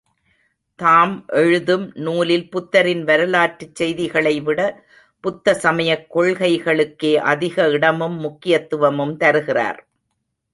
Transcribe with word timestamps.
தாம் 0.79 1.25
எழுதும் 1.31 1.83
நூலில் 1.95 2.45
புத்தரின் 2.49 3.03
வரலாற்றுச் 3.03 3.75
செய்திகளைவிட 3.75 4.59
புத்த 5.23 5.53
சமயக் 5.53 6.07
கொள்கைகளுக்கே 6.15 7.13
அதிக 7.33 7.69
இடமும் 7.69 8.17
முக்கியத்துவமும் 8.17 9.15
தருகிறார். 9.17 9.79